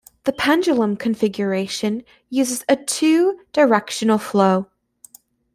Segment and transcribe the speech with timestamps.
[0.23, 4.65] The pendulum configuration uses a two-directional flow.